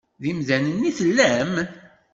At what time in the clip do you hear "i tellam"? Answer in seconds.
0.89-1.53